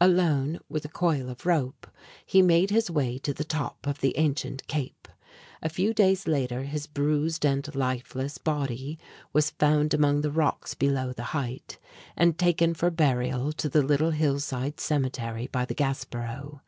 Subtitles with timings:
[0.00, 1.88] Alone, with a coil of rope,
[2.24, 5.08] he made his way to the top of the ancient cape.
[5.64, 9.00] A few days later his bruised and lifeless body
[9.32, 11.78] was found among the rocks below the height,
[12.16, 16.60] and taken for burial to the little hillside cemetery by the Gaspereau.